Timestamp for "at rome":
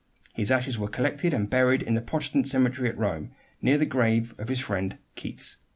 2.89-3.33